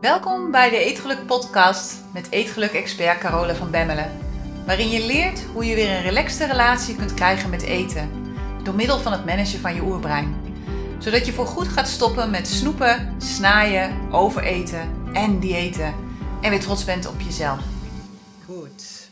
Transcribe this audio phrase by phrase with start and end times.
[0.00, 4.18] Welkom bij de Eetgeluk podcast met Eetgeluk-expert Carole van Bemmelen.
[4.66, 8.34] Waarin je leert hoe je weer een relaxte relatie kunt krijgen met eten.
[8.62, 10.34] Door middel van het managen van je oerbrein.
[10.98, 15.94] Zodat je voorgoed gaat stoppen met snoepen, snaaien, overeten en diëten.
[16.42, 17.60] En weer trots bent op jezelf.
[18.44, 19.10] Goed.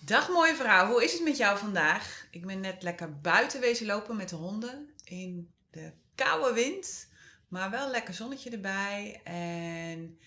[0.00, 2.26] Dag mooie vrouw, hoe is het met jou vandaag?
[2.30, 7.07] Ik ben net lekker buiten wezen lopen met de honden in de koude wind.
[7.48, 9.20] Maar wel lekker zonnetje erbij.
[9.24, 10.18] En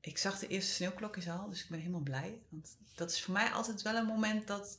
[0.00, 2.40] ik zag de eerste sneeuwklokjes al, dus ik ben helemaal blij.
[2.48, 4.78] Want dat is voor mij altijd wel een moment dat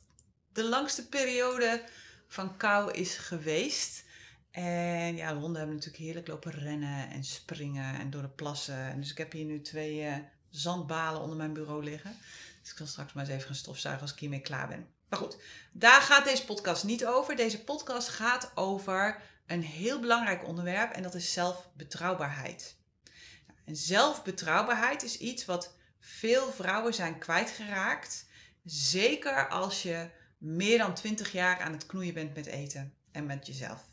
[0.52, 1.84] de langste periode
[2.26, 4.04] van kou is geweest.
[4.50, 8.90] En ja, de honden hebben natuurlijk heerlijk lopen rennen en springen en door de plassen.
[8.90, 10.14] En dus ik heb hier nu twee uh,
[10.48, 12.16] zandbalen onder mijn bureau liggen.
[12.60, 14.88] Dus ik zal straks maar eens even gaan stofzuigen als ik hiermee klaar ben.
[15.08, 15.36] Maar goed,
[15.72, 17.36] daar gaat deze podcast niet over.
[17.36, 22.76] Deze podcast gaat over een heel belangrijk onderwerp en dat is zelfbetrouwbaarheid.
[23.64, 28.28] En zelfbetrouwbaarheid is iets wat veel vrouwen zijn kwijtgeraakt.
[28.64, 33.46] Zeker als je meer dan 20 jaar aan het knoeien bent met eten en met
[33.46, 33.84] jezelf.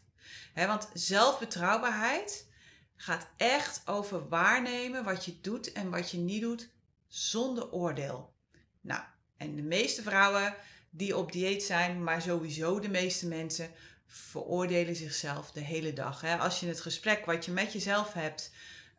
[0.53, 2.47] want zelfbetrouwbaarheid
[2.95, 6.69] gaat echt over waarnemen wat je doet en wat je niet doet
[7.07, 8.33] zonder oordeel.
[8.81, 9.01] Nou,
[9.37, 10.55] en de meeste vrouwen
[10.89, 13.71] die op dieet zijn, maar sowieso de meeste mensen,
[14.07, 16.21] veroordelen zichzelf de hele dag.
[16.21, 16.37] Hè?
[16.37, 18.51] Als je het gesprek wat je met jezelf hebt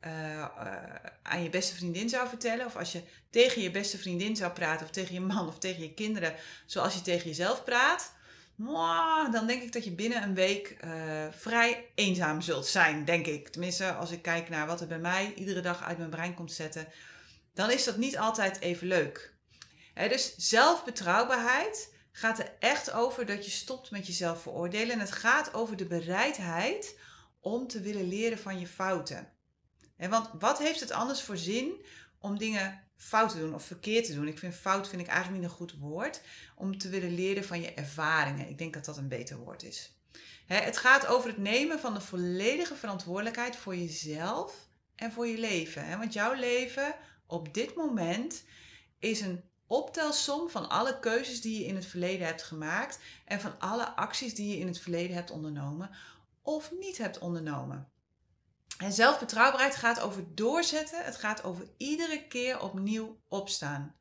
[0.07, 0.47] uh, uh,
[1.23, 4.87] aan je beste vriendin zou vertellen, of als je tegen je beste vriendin zou praten,
[4.87, 6.35] of tegen je man of tegen je kinderen,
[6.67, 8.13] zoals je tegen jezelf praat,
[9.33, 13.49] dan denk ik dat je binnen een week uh, vrij eenzaam zult zijn, denk ik.
[13.49, 16.53] Tenminste, als ik kijk naar wat er bij mij iedere dag uit mijn brein komt
[16.53, 16.89] zetten,
[17.55, 19.35] dan is dat niet altijd even leuk.
[19.95, 24.91] Dus zelfbetrouwbaarheid gaat er echt over dat je stopt met jezelf veroordelen.
[24.91, 26.99] En het gaat over de bereidheid
[27.41, 29.33] om te willen leren van je fouten.
[29.97, 31.85] want wat heeft het anders voor zin
[32.19, 34.29] om dingen fout te doen of verkeerd te doen?
[34.29, 36.21] Ik vind fout vind ik eigenlijk niet een goed woord.
[36.57, 38.49] Om te willen leren van je ervaringen.
[38.49, 39.93] Ik denk dat dat een beter woord is.
[40.47, 45.99] het gaat over het nemen van de volledige verantwoordelijkheid voor jezelf en voor je leven.
[45.99, 46.95] want jouw leven
[47.27, 48.45] op dit moment
[48.99, 53.59] is een optelsom van alle keuzes die je in het verleden hebt gemaakt en van
[53.59, 55.91] alle acties die je in het verleden hebt ondernomen
[56.43, 57.89] of niet hebt ondernomen.
[58.79, 63.97] En zelfbetrouwbaarheid gaat over doorzetten, het gaat over iedere keer opnieuw opstaan.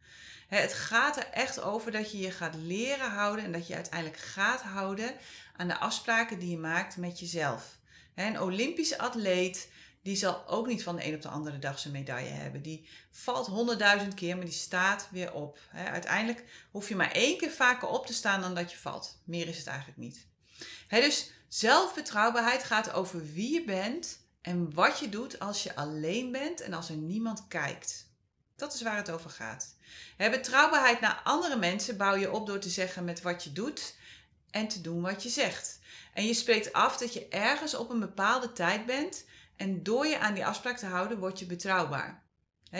[0.47, 4.19] Het gaat er echt over dat je je gaat leren houden en dat je uiteindelijk
[4.19, 5.15] gaat houden
[5.55, 7.79] aan de afspraken die je maakt met jezelf.
[8.15, 9.69] Een Olympische atleet
[10.07, 12.61] die zal ook niet van de een op de andere dag zijn medaille hebben.
[12.61, 15.59] Die valt honderdduizend keer, maar die staat weer op.
[15.73, 19.21] uiteindelijk hoef je maar één keer vaker op te staan dan dat je valt.
[19.23, 20.25] Meer is het eigenlijk niet.
[20.89, 26.61] dus zelfbetrouwbaarheid gaat over wie je bent en wat je doet als je alleen bent
[26.61, 28.11] en als er niemand kijkt.
[28.55, 29.75] Dat is waar het over gaat.
[30.17, 33.95] betrouwbaarheid naar andere mensen bouw je op door te zeggen met wat je doet
[34.51, 35.79] en te doen wat je zegt.
[36.13, 39.25] En je spreekt af dat je ergens op een bepaalde tijd bent
[39.57, 42.25] en door je aan die afspraak te houden, word je betrouwbaar.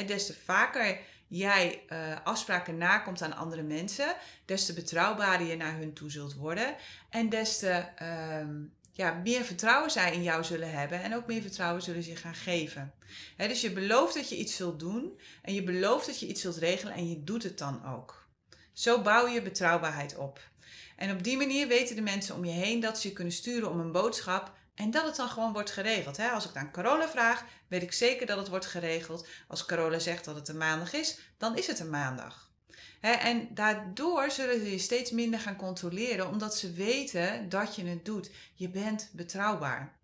[0.06, 4.16] Des te vaker jij uh, afspraken nakomt aan andere mensen,
[4.46, 6.76] des te betrouwbaarder je naar hun toe zult worden.
[7.10, 11.42] En des te uh, ja, meer vertrouwen zij in jou zullen hebben en ook meer
[11.42, 12.94] vertrouwen zullen ze gaan geven.
[13.38, 16.58] Dus je belooft dat je iets zult doen en je belooft dat je iets zult
[16.58, 18.28] regelen en je doet het dan ook.
[18.74, 20.50] Zo bouw je betrouwbaarheid op.
[20.96, 23.70] En op die manier weten de mensen om je heen dat ze je kunnen sturen
[23.70, 26.18] om een boodschap en dat het dan gewoon wordt geregeld.
[26.18, 26.30] Hè?
[26.30, 29.28] Als ik aan Carola vraag, weet ik zeker dat het wordt geregeld.
[29.48, 32.52] Als Carola zegt dat het een maandag is, dan is het een maandag.
[33.00, 33.12] Hè?
[33.12, 38.06] En daardoor zullen ze je steeds minder gaan controleren, omdat ze weten dat je het
[38.06, 38.30] doet.
[38.54, 39.96] Je bent betrouwbaar.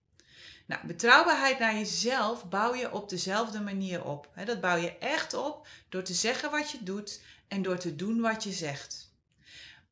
[0.66, 4.29] Nou, betrouwbaarheid naar jezelf bouw je op dezelfde manier op.
[4.45, 8.22] Dat bouw je echt op door te zeggen wat je doet en door te doen
[8.22, 9.13] wat je zegt.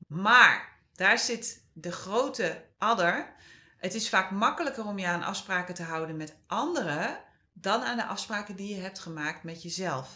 [0.07, 3.39] Maar daar zit de grote adder.
[3.81, 7.19] Het is vaak makkelijker om je aan afspraken te houden met anderen
[7.53, 10.09] dan aan de afspraken die je hebt gemaakt met jezelf.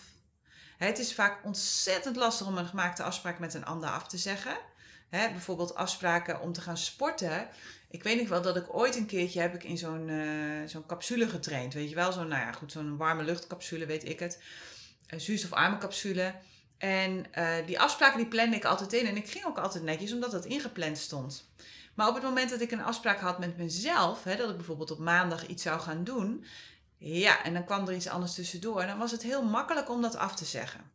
[0.77, 4.57] Het is vaak ontzettend lastig om een gemaakte afspraak met een ander af te zeggen.
[5.09, 7.47] bijvoorbeeld afspraken om te gaan sporten.
[7.89, 10.85] Ik weet nog wel dat ik ooit een keertje heb ik in zo'n uh, zo'n
[10.85, 11.73] capsule getraind.
[11.73, 14.41] Weet je wel, zo'n nou ja, goed, zo'n warme luchtcapsule, weet ik het.
[15.07, 16.35] Een zuurstofarme capsule.
[16.77, 19.07] En uh, die afspraken die plande ik altijd in.
[19.07, 21.49] En ik ging ook altijd netjes, omdat dat ingepland stond.
[21.95, 24.91] Maar op het moment dat ik een afspraak had met mezelf, hè, dat ik bijvoorbeeld
[24.91, 26.45] op maandag iets zou gaan doen,
[26.97, 30.15] ja, en dan kwam er iets anders tussendoor, dan was het heel makkelijk om dat
[30.15, 30.91] af te zeggen.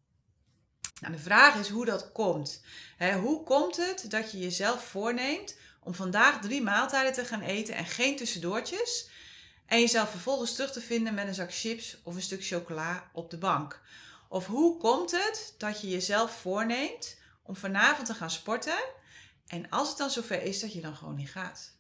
[1.01, 2.63] Nou, de vraag is hoe dat komt.
[3.21, 7.87] hoe komt het dat je jezelf voorneemt om vandaag drie maaltijden te gaan eten en
[7.87, 9.09] geen tussendoortjes?
[9.67, 13.31] En jezelf vervolgens terug te vinden met een zak chips of een stuk chocola op
[13.31, 13.81] de bank.
[14.29, 18.79] Of hoe komt het dat je jezelf voorneemt om vanavond te gaan sporten
[19.51, 21.79] en als het dan zover is dat je dan gewoon niet gaat?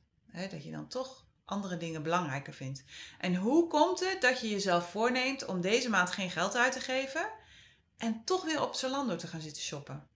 [0.50, 2.84] dat je dan toch andere dingen belangrijker vindt.
[3.18, 6.80] En hoe komt het dat je jezelf voorneemt om deze maand geen geld uit te
[6.80, 7.28] geven
[7.96, 10.08] en toch weer op Zalando te gaan zitten shoppen?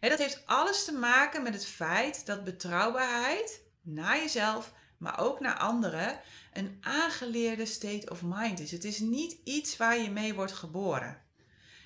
[0.00, 5.58] dat heeft alles te maken met het feit dat betrouwbaarheid naar jezelf, maar ook naar
[5.58, 6.20] anderen,
[6.52, 8.70] een aangeleerde state of mind is.
[8.70, 11.23] Het is niet iets waar je mee wordt geboren.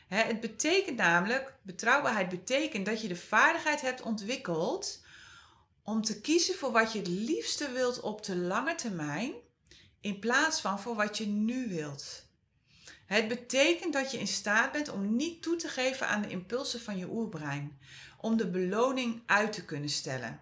[0.09, 5.05] Het betekent namelijk, betrouwbaarheid betekent dat je de vaardigheid hebt ontwikkeld
[5.83, 9.33] om te kiezen voor wat je het liefste wilt op de lange termijn,
[10.01, 12.27] in plaats van voor wat je nu wilt.
[13.07, 16.81] Het betekent dat je in staat bent om niet toe te geven aan de impulsen
[16.81, 17.79] van je oerbrein,
[18.19, 20.41] om de beloning uit te kunnen stellen.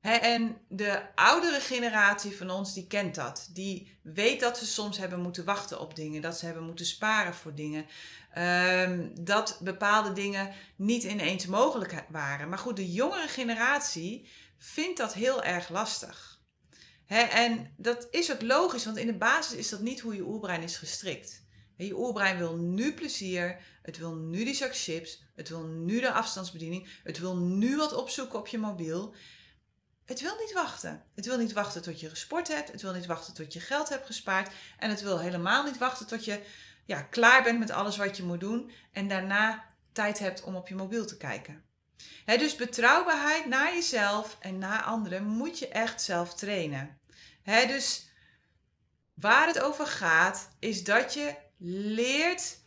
[0.00, 3.48] en de oudere generatie van ons, die kent dat.
[3.52, 7.34] Die weet dat ze soms hebben moeten wachten op dingen, dat ze hebben moeten sparen
[7.34, 7.86] voor dingen,
[8.32, 12.48] Ehm, dat bepaalde dingen niet ineens mogelijk waren.
[12.48, 16.40] Maar goed, de jongere generatie vindt dat heel erg lastig.
[17.06, 20.62] en dat is ook logisch, want in de basis is dat niet hoe je oerbrein
[20.62, 21.44] is gestrikt.
[21.76, 26.12] je oerbrein wil nu plezier, het wil nu die zak chips, het wil nu de
[26.12, 29.14] afstandsbediening, het wil nu wat opzoeken op je mobiel.
[30.04, 31.04] Het wil niet wachten.
[31.14, 33.88] Het wil niet wachten tot je gesport hebt, het wil niet wachten tot je geld
[33.88, 36.40] hebt gespaard en het wil helemaal niet wachten tot je
[36.84, 40.68] ja, klaar bent met alles wat je moet doen en daarna tijd hebt om op
[40.68, 41.64] je mobiel te kijken.
[42.24, 46.98] dus betrouwbaarheid naar jezelf en naar anderen moet je echt zelf trainen.
[47.44, 48.10] dus
[49.14, 52.58] waar het over gaat, is dat je leert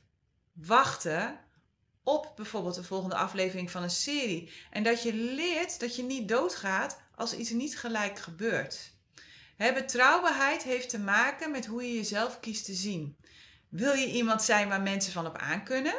[0.54, 1.40] wachten
[2.04, 4.52] op bijvoorbeeld de volgende aflevering van een serie.
[4.72, 8.94] En dat je leert dat je niet doodgaat als iets niet gelijk gebeurt.
[9.58, 13.18] betrouwbaarheid heeft te maken met hoe je jezelf kiest te zien.
[13.76, 15.96] Wil je iemand zijn waar mensen van op aan kunnen?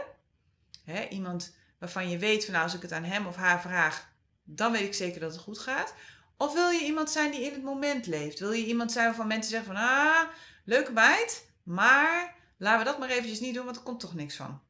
[1.10, 4.08] iemand waarvan je weet van nou, als ik het aan hem of haar vraag,
[4.44, 5.94] dan weet ik zeker dat het goed gaat.
[6.36, 8.38] Of wil je iemand zijn die in het moment leeft?
[8.38, 10.20] Wil je iemand zijn waarvan mensen zeggen van ah,
[10.64, 14.36] leuke meid, maar laten we dat maar eventjes niet doen, want er komt toch niks
[14.36, 14.62] van.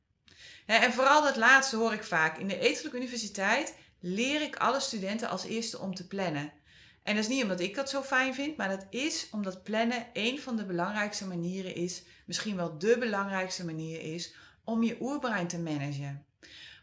[0.66, 2.38] en vooral dat laatste hoor ik vaak.
[2.38, 6.52] In de Etelijke Universiteit leer ik alle studenten als eerste om te plannen.
[7.06, 10.06] En dat is niet omdat ik dat zo fijn vind, maar dat is omdat plannen
[10.12, 15.46] een van de belangrijkste manieren is, misschien wel de belangrijkste manier is, om je oerbrein
[15.46, 16.26] te managen.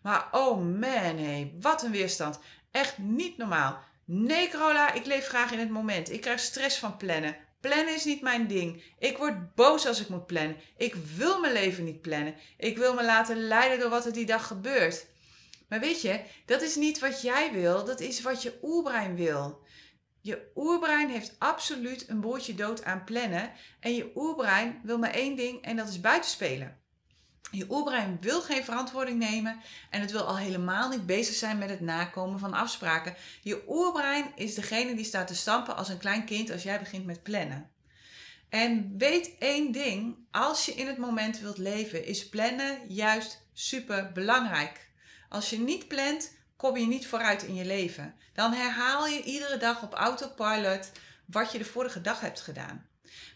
[0.02, 2.40] Maar oh man, hé, wat een weerstand.
[2.72, 3.84] Echt niet normaal.
[4.06, 6.12] Nee, Carola, ik leef graag in het moment.
[6.12, 7.36] Ik krijg stress van plannen.
[7.60, 8.84] Plannen is niet mijn ding.
[9.00, 10.56] Ik word boos als ik moet plannen.
[10.78, 12.36] Ik wil mijn leven niet plannen.
[12.58, 15.06] Ik wil me laten leiden door wat er die dag gebeurt.
[15.68, 19.63] Maar weet je, dat is niet wat jij wil, dat is wat je oerbrein wil.
[20.24, 23.52] Je oerbrein heeft absoluut een boordje dood aan plannen.
[23.80, 26.78] En je oerbrein wil maar één ding en dat is buitenspelen.
[27.52, 29.60] Je oerbrein wil geen verantwoording nemen
[29.90, 33.16] en het wil al helemaal niet bezig zijn met het nakomen van afspraken.
[33.42, 37.06] Je oerbrein is degene die staat te stampen als een klein kind als jij begint
[37.06, 37.72] met plannen.
[38.50, 44.12] En weet één ding, als je in het moment wilt leven, is plannen juist super
[44.12, 44.90] belangrijk.
[45.30, 46.32] Als je niet plant,
[46.64, 48.16] kom je niet vooruit in je leven.
[48.34, 50.92] Dan herhaal je iedere dag op autopilot
[51.26, 52.88] wat je de vorige dag hebt gedaan.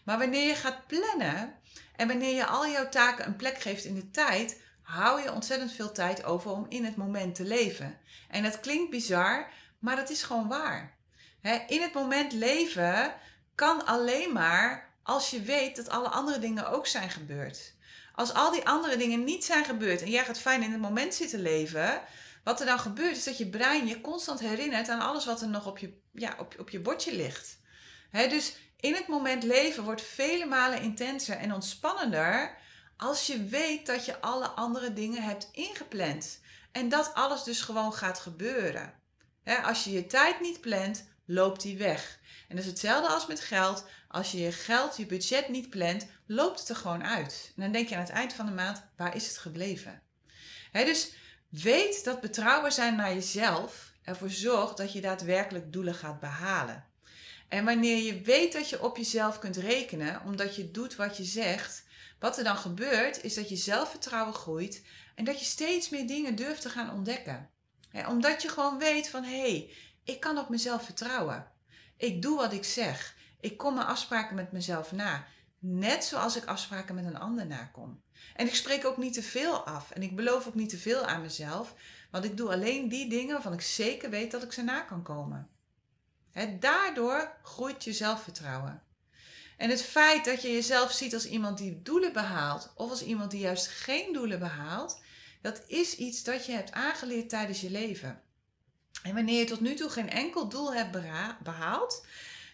[0.04, 1.54] Maar wanneer je gaat plannen
[1.96, 5.72] en wanneer je al jouw taken een plek geeft in de tijd, hou je ontzettend
[5.72, 7.98] veel tijd over om in het moment te leven.
[8.28, 9.48] En dat klinkt bizar,
[9.78, 10.96] maar dat is gewoon waar.
[11.66, 13.14] in het moment leven
[13.54, 17.74] kan alleen maar als je weet dat alle andere dingen ook zijn gebeurd.
[18.14, 21.14] Als al die andere dingen niet zijn gebeurd en jij gaat fijn in het moment
[21.14, 22.02] zitten leven,
[22.48, 25.48] wat er dan gebeurt is dat je brein je constant herinnert aan alles wat er
[25.48, 27.58] nog op je, ja, op, op je bordje ligt.
[28.10, 32.56] dus in het moment leven wordt vele malen intenser en ontspannender
[32.96, 36.40] als je weet dat je alle andere dingen hebt ingepland.
[36.72, 38.94] En dat alles dus gewoon gaat gebeuren.
[39.62, 42.18] als je je tijd niet plant, loopt die weg.
[42.48, 43.84] En dat is hetzelfde als met geld.
[44.08, 47.52] Als je je geld, je budget niet plant, loopt het er gewoon uit.
[47.56, 50.02] En dan denk je aan het eind van de maand, waar is het gebleven?
[50.72, 51.12] dus
[51.48, 56.84] Weet dat betrouwbaar zijn naar jezelf ervoor zorgt dat je daadwerkelijk doelen gaat behalen.
[57.48, 61.24] En wanneer je weet dat je op jezelf kunt rekenen, omdat je doet wat je
[61.24, 61.84] zegt,
[62.18, 64.82] wat er dan gebeurt, is dat je zelfvertrouwen groeit
[65.14, 67.50] en dat je steeds meer dingen durft te gaan ontdekken.
[68.08, 69.70] omdat je gewoon weet van hé, hey,
[70.04, 71.50] ik kan op mezelf vertrouwen.
[71.96, 73.16] Ik doe wat ik zeg.
[73.40, 75.26] Ik kom mijn afspraken met mezelf na.
[75.58, 78.02] Net zoals ik afspraken met een ander nakom.
[78.34, 79.90] En ik spreek ook niet te veel af.
[79.90, 81.74] En ik beloof ook niet te veel aan mezelf.
[82.10, 85.02] Want ik doe alleen die dingen waarvan ik zeker weet dat ik ze na kan
[85.02, 85.48] komen.
[86.60, 88.82] daardoor groeit je zelfvertrouwen.
[89.56, 93.30] En het feit dat je jezelf ziet als iemand die doelen behaalt of als iemand
[93.30, 95.00] die juist geen doelen behaalt,
[95.40, 98.22] dat is iets dat je hebt aangeleerd tijdens je leven.
[99.02, 100.90] En wanneer je tot nu toe geen enkel doel hebt
[101.42, 102.06] behaald,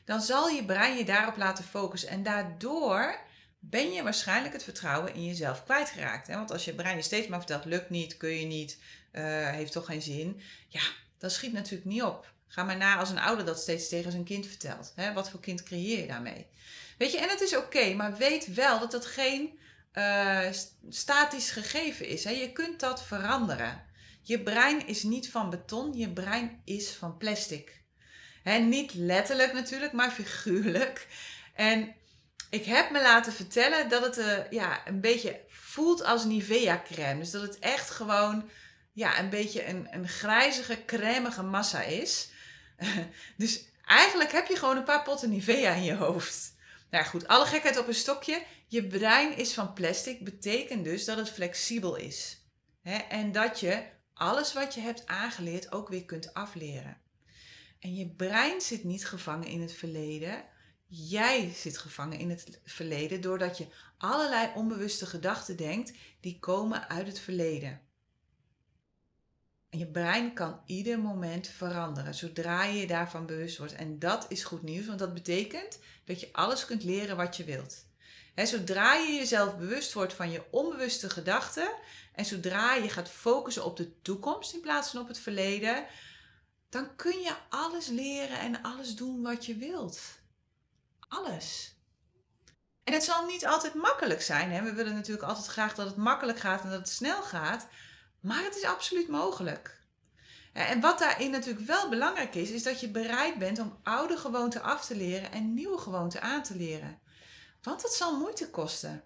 [0.04, 2.08] dan zal je brein je daarop laten focussen.
[2.08, 3.18] En daardoor
[3.58, 6.28] ben je waarschijnlijk het vertrouwen in jezelf kwijtgeraakt.
[6.28, 8.78] Want als je brein je steeds maar vertelt, lukt niet, kun je niet,
[9.12, 10.40] uh, heeft toch geen zin.
[10.68, 10.82] Ja,
[11.18, 12.32] dat schiet natuurlijk niet op.
[12.46, 14.92] Ga maar na als een ouder dat steeds tegen zijn kind vertelt.
[14.94, 15.12] Hè?
[15.12, 16.46] Wat voor kind creëer je daarmee?
[16.98, 19.58] Weet je, en het is oké, maar weet wel dat dat geen
[19.92, 20.48] uh,
[20.88, 22.24] statisch gegeven is.
[22.24, 22.30] Hè?
[22.30, 23.84] Je kunt dat veranderen.
[24.22, 27.82] Je brein is niet van beton, je brein is van plastic.
[28.44, 31.06] Hè, niet letterlijk natuurlijk, maar figuurlijk.
[31.54, 31.94] En
[32.50, 37.20] ik heb me laten vertellen dat het uh, ja, een beetje voelt als Nivea crème.
[37.20, 38.50] Dus dat het echt gewoon
[38.92, 42.30] ja, een beetje een, een grijzige, cremige massa is.
[43.36, 46.54] dus eigenlijk heb je gewoon een paar potten Nivea in je hoofd.
[46.90, 48.42] Nou goed, alle gekheid op een stokje.
[48.66, 52.38] Je brein is van plastic, betekent dus dat het flexibel is.
[53.08, 53.82] en dat je
[54.14, 57.02] alles wat je hebt aangeleerd ook weer kunt afleren.
[57.84, 60.44] En je brein zit niet gevangen in het verleden.
[60.86, 63.66] Jij zit gevangen in het verleden doordat je
[63.98, 67.80] allerlei onbewuste gedachten denkt die komen uit het verleden.
[69.70, 73.74] En je brein kan ieder moment veranderen zodra je je daarvan bewust wordt.
[73.74, 77.44] En dat is goed nieuws, want dat betekent dat je alles kunt leren wat je
[77.44, 77.86] wilt.
[78.34, 81.68] zodra je jezelf bewust wordt van je onbewuste gedachten
[82.12, 85.86] en zodra je gaat focussen op de toekomst in plaats van op het verleden,
[86.74, 90.00] dan kun je alles leren en alles doen wat je wilt.
[91.08, 91.74] Alles.
[92.84, 94.50] En het zal niet altijd makkelijk zijn.
[94.50, 94.62] Hè?
[94.62, 97.66] We willen natuurlijk altijd graag dat het makkelijk gaat en dat het snel gaat.
[98.20, 99.82] Maar het is absoluut mogelijk.
[100.52, 104.62] En wat daarin natuurlijk wel belangrijk is, is dat je bereid bent om oude gewoonten
[104.62, 107.00] af te leren en nieuwe gewoonten aan te leren.
[107.62, 109.04] Want het zal moeite kosten.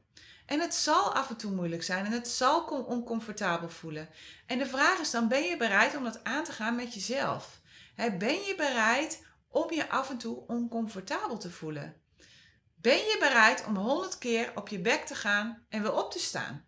[0.48, 4.08] En het zal af en toe moeilijk zijn en het zal oncomfortabel voelen.
[4.46, 7.60] En de vraag is dan, ben je bereid om dat aan te gaan met jezelf?
[8.18, 11.94] Ben je bereid om je af en toe oncomfortabel te voelen?
[12.74, 16.18] Ben je bereid om honderd keer op je bek te gaan en weer op te
[16.18, 16.64] staan?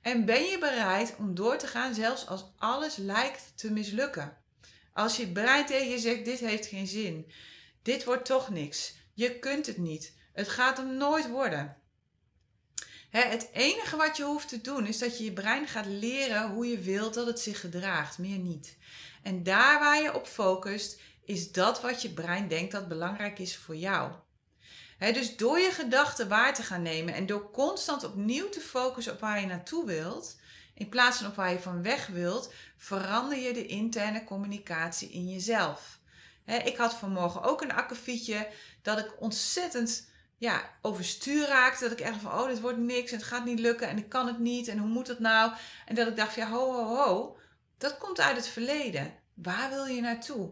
[0.00, 4.36] En ben je bereid om door te gaan zelfs als alles lijkt te mislukken?
[4.92, 7.32] Als je brein tegen je zegt, dit heeft geen zin.
[7.82, 8.94] Dit wordt toch niks.
[9.14, 10.14] Je kunt het niet.
[10.32, 11.82] Het gaat hem nooit worden.
[13.22, 16.66] Het enige wat je hoeft te doen is dat je je brein gaat leren hoe
[16.66, 18.76] je wilt dat het zich gedraagt, meer niet.
[19.22, 23.56] En daar waar je op focust, is dat wat je brein denkt dat belangrijk is
[23.56, 24.12] voor jou
[24.98, 29.20] dus door je gedachten waar te gaan nemen en door constant opnieuw te focussen op
[29.20, 30.36] waar je naartoe wilt,
[30.74, 35.28] in plaats van op waar je van weg wilt, verander je de interne communicatie in
[35.28, 35.98] jezelf.
[36.64, 38.48] ik had vanmorgen ook een akkefietje
[38.82, 41.82] dat ik ontzettend ja, overstuur raakte.
[41.82, 44.08] Dat ik echt van, oh, dit wordt niks en het gaat niet lukken en ik
[44.08, 45.52] kan het niet en hoe moet het nou?
[45.86, 47.36] En dat ik dacht, ja, ho, ho, ho,
[47.78, 49.14] dat komt uit het verleden.
[49.34, 50.50] Waar wil je naartoe?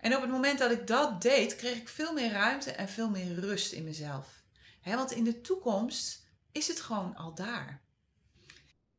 [0.00, 3.10] En op het moment dat ik dat deed, kreeg ik veel meer ruimte en veel
[3.10, 4.26] meer rust in mezelf.
[4.84, 7.82] want in de toekomst is het gewoon al daar.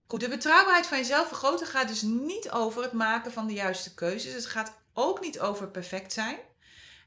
[0.08, 3.94] Goed, de betrouwbaarheid van jezelf vergroten gaat dus niet over het maken van de juiste
[3.94, 4.34] keuzes.
[4.34, 6.38] Het gaat ook niet over perfect zijn.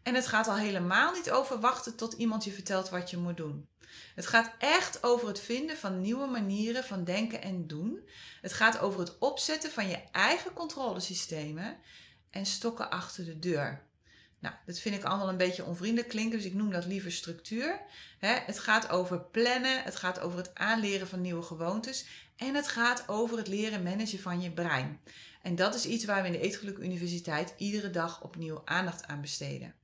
[0.09, 3.37] En het gaat al helemaal niet over wachten tot iemand je vertelt wat je moet
[3.37, 3.69] doen.
[4.15, 8.09] Het gaat echt over het vinden van nieuwe manieren van denken en doen.
[8.41, 11.77] Het gaat over het opzetten van je eigen controlesystemen
[12.31, 13.83] en stokken achter de deur.
[14.39, 17.81] Nou, dat vind ik allemaal een beetje onvriendelijk klinken, dus ik noem dat liever structuur.
[18.21, 23.05] het gaat over plannen, het gaat over het aanleren van nieuwe gewoontes en het gaat
[23.07, 25.01] over het leren managen van je brein.
[25.43, 29.21] En dat is iets waar we in de Eetgeluk Universiteit iedere dag opnieuw aandacht aan
[29.21, 29.75] besteden.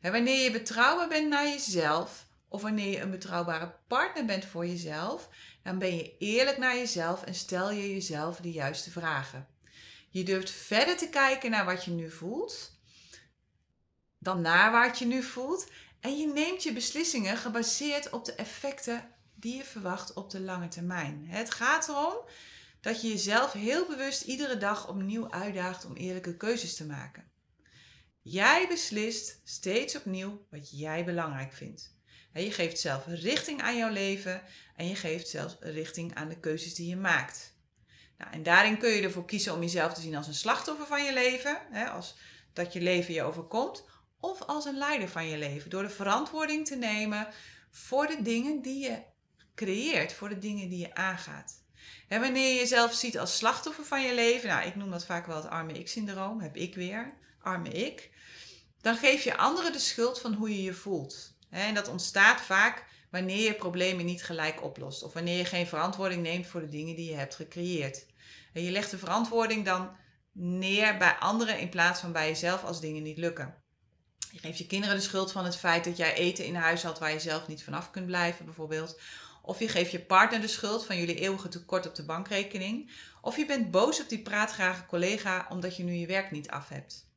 [0.00, 5.28] Wanneer je betrouwbaar bent naar jezelf, of wanneer je een betrouwbare partner bent voor jezelf,
[5.62, 9.46] dan ben je eerlijk naar jezelf en stel je jezelf de juiste vragen.
[10.10, 12.76] Je durft verder te kijken naar wat je nu voelt
[14.18, 15.66] dan naar wat je nu voelt.
[16.00, 20.68] En je neemt je beslissingen gebaseerd op de effecten die je verwacht op de lange
[20.68, 21.26] termijn.
[21.28, 22.16] Het gaat erom
[22.80, 27.30] dat je jezelf heel bewust iedere dag opnieuw uitdaagt om eerlijke keuzes te maken.
[28.30, 31.96] Jij beslist steeds opnieuw wat jij belangrijk vindt.
[32.32, 34.42] Je geeft zelf richting aan jouw leven
[34.76, 37.56] en je geeft zelfs richting aan de keuzes die je maakt.
[38.18, 41.04] Nou, en daarin kun je ervoor kiezen om jezelf te zien als een slachtoffer van
[41.04, 41.60] je leven,
[41.92, 42.16] als
[42.52, 43.84] dat je leven je overkomt,
[44.20, 45.70] of als een leider van je leven.
[45.70, 47.28] Door de verantwoording te nemen
[47.70, 49.02] voor de dingen die je
[49.54, 51.62] creëert, voor de dingen die je aangaat.
[52.08, 55.26] En wanneer je jezelf ziet als slachtoffer van je leven, nou ik noem dat vaak
[55.26, 58.10] wel het arme ik-syndroom, heb ik weer, arme ik,
[58.80, 61.36] dan geef je anderen de schuld van hoe je je voelt.
[61.50, 65.02] En dat ontstaat vaak wanneer je problemen niet gelijk oplost.
[65.02, 68.06] Of wanneer je geen verantwoording neemt voor de dingen die je hebt gecreëerd.
[68.52, 69.90] En je legt de verantwoording dan
[70.32, 73.54] neer bij anderen in plaats van bij jezelf als dingen niet lukken.
[74.30, 76.98] Je geeft je kinderen de schuld van het feit dat jij eten in huis had
[76.98, 79.00] waar je zelf niet vanaf kunt blijven, bijvoorbeeld.
[79.42, 82.90] Of je geeft je partner de schuld van jullie eeuwige tekort op de bankrekening.
[83.20, 86.68] Of je bent boos op die praatgrage collega omdat je nu je werk niet af
[86.68, 87.07] hebt.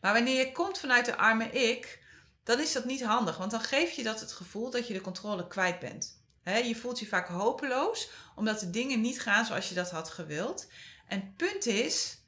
[0.00, 2.04] Maar wanneer je komt vanuit de arme ik,
[2.44, 5.00] dan is dat niet handig, want dan geef je dat het gevoel dat je de
[5.00, 6.20] controle kwijt bent.
[6.44, 10.68] je voelt je vaak hopeloos omdat de dingen niet gaan zoals je dat had gewild.
[11.06, 12.18] En punt is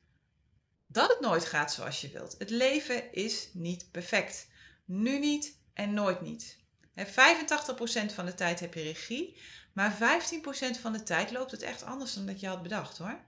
[0.87, 2.35] dat het nooit gaat zoals je wilt.
[2.39, 4.49] Het leven is niet perfect.
[4.85, 6.57] Nu niet en nooit niet.
[7.07, 9.37] 85% van de tijd heb je regie,
[9.73, 9.97] maar
[10.77, 13.21] 15% van de tijd loopt het echt anders dan dat je had bedacht hoor.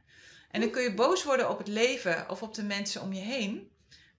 [0.50, 3.20] En dan kun je boos worden op het leven of op de mensen om je
[3.20, 3.70] heen.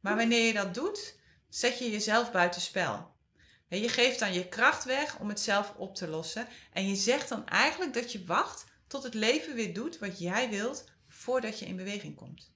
[0.02, 1.16] Maar wanneer je dat doet,
[1.50, 3.12] zet je jezelf buitenspel.
[3.68, 6.48] Je geeft dan je kracht weg om het zelf op te lossen.
[6.74, 10.50] En je zegt dan eigenlijk dat je wacht tot het leven weer doet wat jij
[10.50, 12.52] wilt voordat je in beweging komt.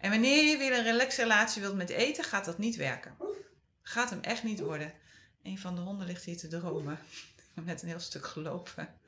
[0.00, 3.16] En wanneer je weer een relaxe relatie wilt met eten, gaat dat niet werken.
[3.82, 4.92] Gaat hem echt niet worden.
[5.42, 6.98] Een van de honden ligt hier te dromen.
[7.54, 9.00] Met een heel stuk gelopen.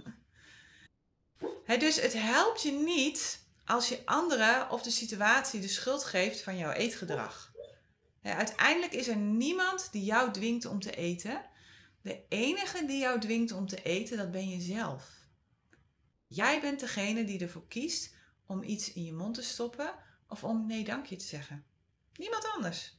[1.79, 6.57] dus het helpt je niet als je anderen of de situatie de schuld geeft van
[6.57, 7.48] jouw eetgedrag.
[8.23, 11.45] Uiteindelijk is er niemand die jou dwingt om te eten.
[12.03, 15.11] De enige die jou dwingt om te eten, dat ben je zelf.
[16.27, 18.15] Jij bent degene die ervoor kiest
[18.47, 19.95] om iets in je mond te stoppen
[20.29, 21.65] of om nee dankje te zeggen.
[22.17, 22.97] Niemand anders.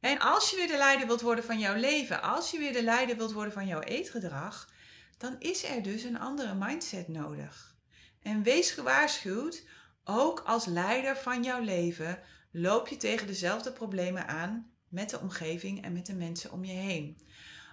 [0.00, 2.82] En als je weer de leider wilt worden van jouw leven, als je weer de
[2.82, 4.72] leider wilt worden van jouw eetgedrag,
[5.18, 7.76] dan is er dus een andere mindset nodig.
[8.22, 9.64] En wees gewaarschuwd,
[10.04, 15.82] ook als leider van jouw leven loop je tegen dezelfde problemen aan met de omgeving
[15.82, 17.18] en met de mensen om je heen.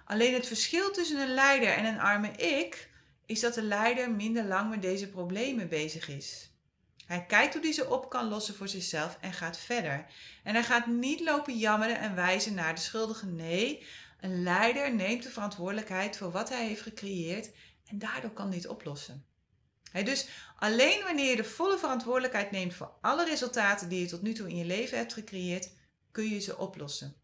[0.04, 2.90] Alleen het verschil tussen een leider en een arme ik
[3.26, 6.50] is dat de leider minder lang met deze problemen bezig is.
[7.06, 10.06] Hij kijkt hoe hij ze op kan lossen voor zichzelf en gaat verder.
[10.44, 13.26] En hij gaat niet lopen jammeren en wijzen naar de schuldige.
[13.26, 13.86] Nee,
[14.20, 17.50] een leider neemt de verantwoordelijkheid voor wat hij heeft gecreëerd
[17.86, 19.24] en daardoor kan dit oplossen.
[19.92, 24.32] Dus alleen wanneer je de volle verantwoordelijkheid neemt voor alle resultaten die je tot nu
[24.32, 25.70] toe in je leven hebt gecreëerd,
[26.10, 27.14] kun je ze oplossen.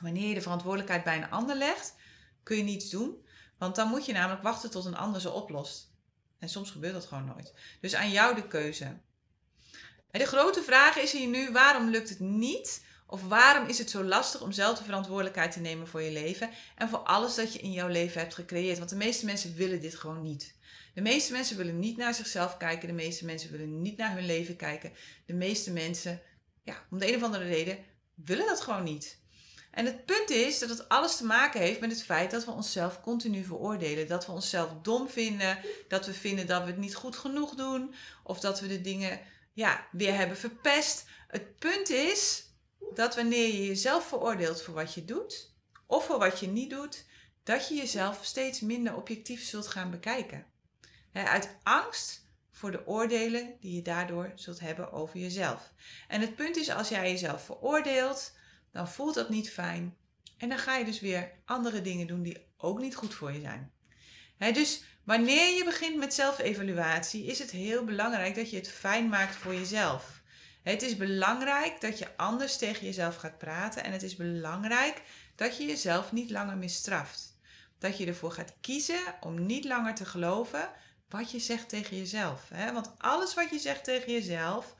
[0.00, 1.94] Wanneer je de verantwoordelijkheid bij een ander legt,
[2.42, 3.26] kun je niets doen,
[3.58, 5.90] want dan moet je namelijk wachten tot een ander ze oplost.
[6.38, 7.54] En soms gebeurt dat gewoon nooit.
[7.80, 9.00] Dus aan jou de keuze.
[10.10, 12.84] De grote vraag is hier nu: waarom lukt het niet?
[13.10, 16.50] Of waarom is het zo lastig om zelf de verantwoordelijkheid te nemen voor je leven
[16.76, 18.78] en voor alles dat je in jouw leven hebt gecreëerd?
[18.78, 20.54] Want de meeste mensen willen dit gewoon niet.
[20.94, 22.88] De meeste mensen willen niet naar zichzelf kijken.
[22.88, 24.92] De meeste mensen willen niet naar hun leven kijken.
[25.26, 26.22] De meeste mensen,
[26.62, 27.78] ja, om de een of andere reden,
[28.14, 29.18] willen dat gewoon niet.
[29.70, 32.50] En het punt is dat het alles te maken heeft met het feit dat we
[32.50, 34.08] onszelf continu veroordelen.
[34.08, 35.58] Dat we onszelf dom vinden.
[35.88, 37.94] Dat we vinden dat we het niet goed genoeg doen.
[38.22, 39.20] Of dat we de dingen
[39.52, 41.04] ja, weer hebben verpest.
[41.28, 42.47] Het punt is
[42.94, 45.54] dat wanneer je jezelf veroordeelt voor wat je doet
[45.86, 47.04] of voor wat je niet doet,
[47.42, 50.46] dat je jezelf steeds minder objectief zult gaan bekijken.
[51.12, 55.72] uit angst voor de oordelen die je daardoor zult hebben over jezelf.
[56.08, 58.32] En het punt is, als jij jezelf veroordeelt,
[58.72, 59.96] dan voelt dat niet fijn.
[60.36, 63.40] En dan ga je dus weer andere dingen doen die ook niet goed voor je
[63.40, 63.72] zijn.
[64.38, 69.36] dus Wanneer je begint met zelfevaluatie, is het heel belangrijk dat je het fijn maakt
[69.36, 70.17] voor jezelf.
[70.68, 75.02] Het is belangrijk dat je anders tegen jezelf gaat praten en het is belangrijk
[75.34, 77.36] dat je jezelf niet langer misstraft.
[77.78, 80.70] Dat je ervoor gaat kiezen om niet langer te geloven
[81.08, 82.48] wat je zegt tegen jezelf.
[82.72, 84.74] Want alles wat je zegt tegen jezelf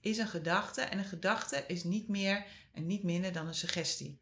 [0.00, 4.18] is een gedachte en een gedachte is niet meer en niet minder dan een suggestie.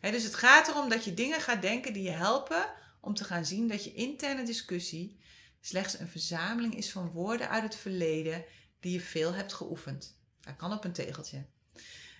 [0.00, 2.66] Dus het gaat erom dat je dingen gaat denken die je helpen
[3.00, 5.20] om te gaan zien dat je interne discussie
[5.60, 8.44] slechts een verzameling is van woorden uit het verleden
[8.80, 10.14] die je veel hebt geoefend.
[10.46, 11.44] Dat kan op een tegeltje.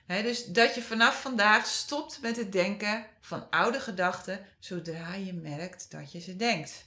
[0.07, 5.91] dus dat je vanaf vandaag stopt met het denken van oude gedachten zodra je merkt
[5.91, 6.87] dat je ze denkt.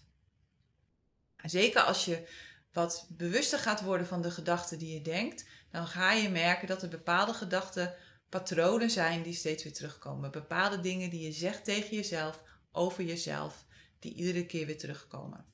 [1.43, 2.27] Zeker als je
[2.73, 6.81] wat bewuster gaat worden van de gedachten die je denkt, dan ga je merken dat
[6.81, 7.95] er bepaalde gedachten
[8.29, 10.31] patronen zijn die steeds weer terugkomen.
[10.31, 13.65] Bepaalde dingen die je zegt tegen jezelf, over jezelf,
[13.99, 15.45] die iedere keer weer terugkomen.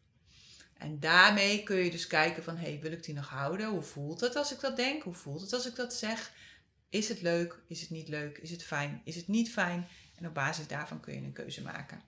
[0.78, 3.68] En daarmee kun je dus kijken van, hey, wil ik die nog houden?
[3.68, 5.04] Hoe voelt het als ik dat denk?
[5.04, 6.32] Hoe voelt het als ik dat zeg?
[6.90, 7.60] Is het leuk?
[7.68, 8.38] Is het niet leuk?
[8.38, 9.02] Is het fijn?
[9.04, 9.88] Is het niet fijn?
[10.16, 12.02] En op basis daarvan kun je een keuze maken.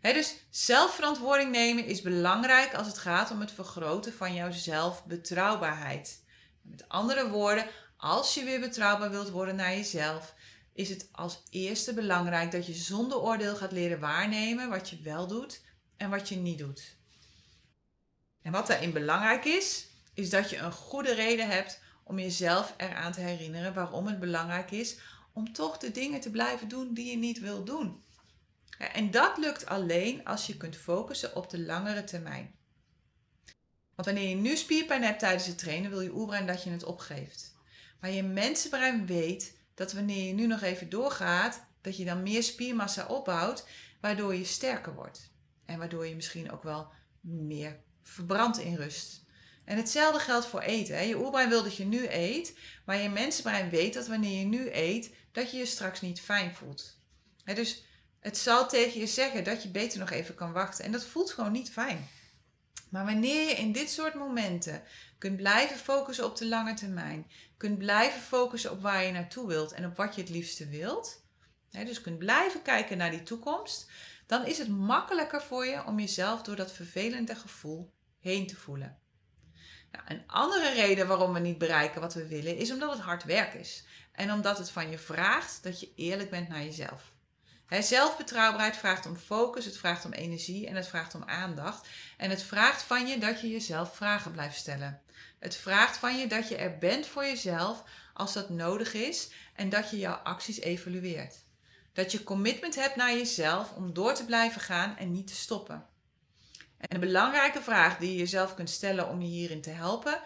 [0.00, 6.22] dus zelfverantwoording nemen is belangrijk als het gaat om het vergroten van jouw zelfbetrouwbaarheid.
[6.62, 10.34] Met andere woorden, als je weer betrouwbaar wilt worden naar jezelf,
[10.72, 15.26] is het als eerste belangrijk dat je zonder oordeel gaat leren waarnemen wat je wel
[15.26, 15.62] doet
[15.96, 16.98] en wat je niet doet.
[18.42, 23.12] En wat daarin belangrijk is, is dat je een goede reden hebt om jezelf eraan
[23.12, 24.98] te herinneren waarom het belangrijk is
[25.32, 28.02] om toch de dingen te blijven doen die je niet wil doen.
[28.78, 32.54] En dat lukt alleen als je kunt focussen op de langere termijn.
[33.94, 36.84] Want wanneer je nu spierpijn hebt tijdens het trainen, wil je oerbrein dat je het
[36.84, 37.54] opgeeft.
[38.00, 42.42] Maar je mensenbrein weet dat wanneer je nu nog even doorgaat, dat je dan meer
[42.42, 43.66] spiermassa opbouwt,
[44.00, 45.30] waardoor je sterker wordt.
[45.64, 46.88] En waardoor je misschien ook wel
[47.20, 49.24] meer verbrandt in rust.
[49.64, 50.96] En hetzelfde geldt voor eten.
[50.96, 51.02] Hè.
[51.02, 54.68] Je oerbrein wil dat je nu eet, maar je mensenbrein weet dat wanneer je nu
[54.72, 56.98] eet, dat je je straks niet fijn voelt.
[57.44, 57.84] Hè, dus
[58.20, 60.84] het zal tegen je zeggen dat je beter nog even kan wachten.
[60.84, 62.08] En dat voelt gewoon niet fijn.
[62.90, 64.82] Maar wanneer je in dit soort momenten
[65.18, 69.72] kunt blijven focussen op de lange termijn, kunt blijven focussen op waar je naartoe wilt
[69.72, 71.19] en op wat je het liefste wilt,
[71.70, 73.90] hè, dus kunt blijven kijken naar die toekomst,
[74.26, 78.98] dan is het makkelijker voor je om jezelf door dat vervelende gevoel heen te voelen.
[79.90, 83.24] Nou, een andere reden waarom we niet bereiken wat we willen, is omdat het hard
[83.24, 83.84] werk is.
[84.12, 87.12] En omdat het van je vraagt dat je eerlijk bent naar jezelf.
[87.66, 91.88] He, zelfbetrouwbaarheid vraagt om focus, het vraagt om energie en het vraagt om aandacht.
[92.16, 95.02] En het vraagt van je dat je jezelf vragen blijft stellen.
[95.38, 99.68] Het vraagt van je dat je er bent voor jezelf als dat nodig is en
[99.68, 101.44] dat je jouw acties evalueert.
[101.92, 105.86] Dat je commitment hebt naar jezelf om door te blijven gaan en niet te stoppen.
[106.76, 110.20] En een belangrijke vraag die je jezelf kunt stellen om je hierin te helpen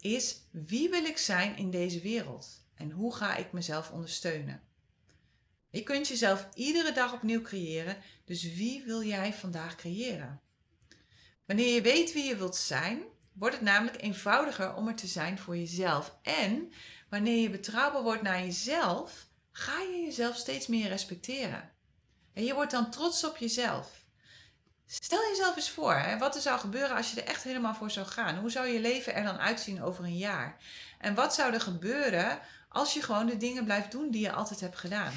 [0.00, 2.64] is: wie wil ik zijn in deze wereld?
[2.74, 4.62] En hoe ga ik mezelf ondersteunen?
[5.70, 10.40] Je kunt jezelf iedere dag opnieuw creëren, dus wie wil jij vandaag creëren?
[11.46, 13.02] Wanneer je weet wie je wilt zijn,
[13.32, 16.16] wordt het namelijk eenvoudiger om er te zijn voor jezelf.
[16.22, 16.72] En
[17.08, 19.26] wanneer je betrouwbaar wordt naar jezelf,
[19.58, 21.70] ga je jezelf steeds meer respecteren.
[22.32, 24.04] En je wordt dan trots op jezelf.
[24.86, 27.90] Stel jezelf eens voor, hè, wat er zou gebeuren als je er echt helemaal voor
[27.90, 28.38] zou gaan.
[28.38, 30.56] Hoe zou je leven er dan uitzien over een jaar?
[30.98, 32.38] En wat zou er gebeuren
[32.68, 35.12] als je gewoon de dingen blijft doen die je altijd hebt gedaan?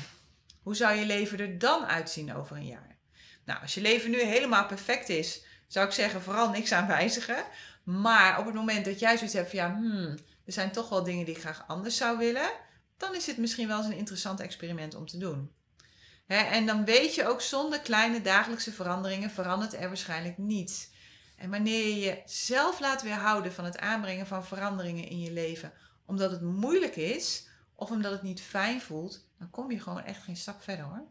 [0.64, 2.98] Hoe zou je leven er dan uitzien over een jaar?
[3.46, 7.44] Nou, als je leven nu helemaal perfect is, zou ik zeggen vooral niks aan wijzigen.
[7.84, 11.04] Maar op het moment dat jij zoiets hebt van ja, hmm, er zijn toch wel
[11.04, 12.50] dingen die ik graag anders zou willen,
[13.00, 15.52] dan is het misschien wel eens een interessant experiment om te doen.
[16.28, 20.90] en dan weet je ook zonder kleine dagelijkse veranderingen verandert er waarschijnlijk niets.
[21.36, 25.74] En wanneer je jezelf laat weerhouden van het aanbrengen van veranderingen in je leven,
[26.06, 30.24] omdat het moeilijk is of omdat het niet fijn voelt, dan kom je gewoon echt
[30.24, 31.08] geen stap verder hoor.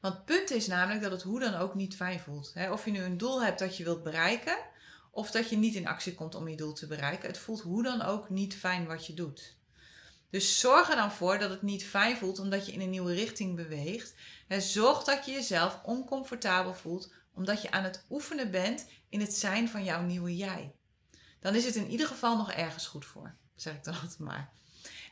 [0.00, 2.52] Want het punt is namelijk dat het hoe dan ook niet fijn voelt.
[2.70, 4.56] Of je nu een doel hebt dat je wilt bereiken,
[5.10, 7.28] of dat je niet in actie komt om je doel te bereiken.
[7.28, 9.56] Het voelt hoe dan ook niet fijn wat je doet.
[10.32, 13.14] Dus zorg er dan voor dat het niet fijn voelt omdat je in een nieuwe
[13.14, 14.14] richting beweegt.
[14.48, 19.68] Zorg dat je jezelf oncomfortabel voelt omdat je aan het oefenen bent in het zijn
[19.68, 20.74] van jouw nieuwe jij.
[21.40, 24.52] Dan is het in ieder geval nog ergens goed voor, zeg ik dan altijd maar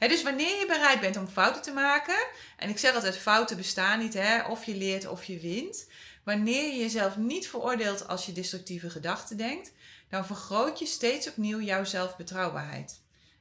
[0.09, 3.99] dus wanneer je bereid bent om fouten te maken, en ik zeg altijd fouten bestaan
[3.99, 5.89] niet, hè, of je leert of je wint.
[6.25, 9.73] Wanneer je jezelf niet veroordeelt als je destructieve gedachten denkt,
[10.09, 13.01] dan vergroot je steeds opnieuw jouw zelfbetrouwbaarheid.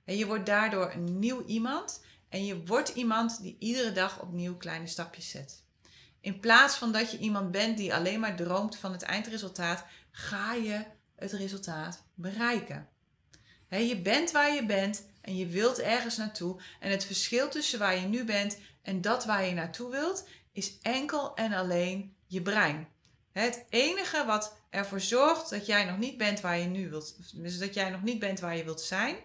[0.09, 4.57] En je wordt daardoor een nieuw iemand en je wordt iemand die iedere dag opnieuw
[4.57, 5.63] kleine stapjes zet.
[6.21, 10.53] In plaats van dat je iemand bent die alleen maar droomt van het eindresultaat, ga
[10.53, 12.89] je het resultaat bereiken.
[13.69, 16.61] je bent waar je bent en je wilt ergens naartoe.
[16.79, 20.77] En het verschil tussen waar je nu bent en dat waar je naartoe wilt, is
[20.81, 22.87] enkel en alleen je brein.
[23.31, 27.57] Het enige wat ervoor zorgt dat jij nog niet bent waar je nu wilt, dus
[27.57, 29.15] dat jij nog niet bent waar je wilt zijn,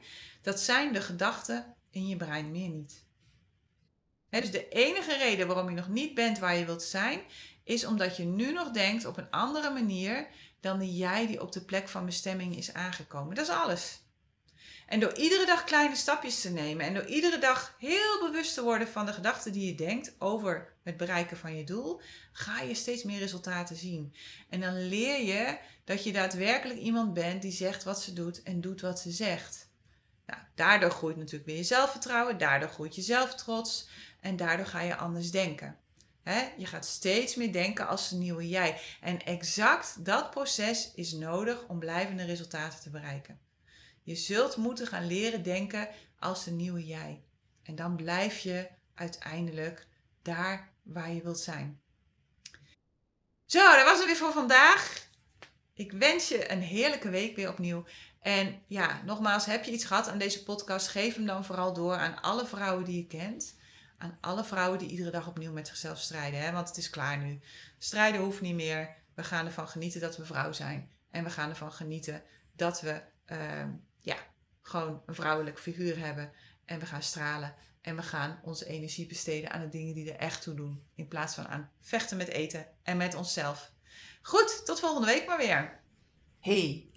[0.44, 3.04] dat zijn de gedachten in je brein, meer niet.
[4.30, 7.20] dus de enige reden waarom je nog niet bent waar je wilt zijn,
[7.62, 10.26] is omdat je nu nog denkt op een andere manier
[10.61, 13.35] dan die jij die op de plek van bestemming is aangekomen.
[13.35, 14.02] Dat is alles.
[14.87, 18.62] En door iedere dag kleine stapjes te nemen en door iedere dag heel bewust te
[18.62, 22.00] worden van de gedachten die je denkt over het bereiken van je doel,
[22.33, 24.14] ga je steeds meer resultaten zien.
[24.48, 28.61] En dan leer je dat je daadwerkelijk iemand bent die zegt wat ze doet en
[28.61, 29.63] doet wat ze zegt.
[30.26, 33.88] Nou, daardoor groeit natuurlijk weer je zelfvertrouwen, daardoor groeit je zelftrots
[34.20, 35.78] en daardoor ga je anders denken.
[36.56, 38.80] je gaat steeds meer denken als een nieuwe jij.
[39.00, 43.40] En exact dat proces is nodig om blijvende resultaten te bereiken.
[44.02, 47.24] Je zult moeten gaan leren denken als de nieuwe jij.
[47.62, 49.87] En dan blijf je uiteindelijk
[50.22, 51.80] daar waar je wilt zijn.
[53.46, 55.08] Zo, dat was het weer voor vandaag.
[55.74, 57.84] Ik wens je een heerlijke week weer opnieuw.
[58.24, 60.88] En ja, nogmaals, heb je iets gehad aan deze podcast?
[60.88, 63.54] Geef hem dan vooral door aan alle vrouwen die je kent.
[63.98, 66.40] Aan alle vrouwen die iedere dag opnieuw met zichzelf strijden.
[66.40, 66.52] Hè?
[66.52, 67.40] Want het is klaar nu.
[67.78, 68.96] Strijden hoeft niet meer.
[69.14, 70.90] We gaan ervan genieten dat we vrouw zijn.
[71.10, 74.16] En we gaan ervan genieten dat we ehm, ja,
[74.62, 76.32] gewoon een vrouwelijk figuur hebben.
[76.64, 77.54] En we gaan stralen.
[77.80, 80.82] En we gaan onze energie besteden aan de dingen die er echt toe doen.
[80.94, 83.70] In plaats van aan vechten met eten en met onszelf.
[84.22, 85.80] Goed, tot volgende week maar weer.
[86.40, 86.88] Hey,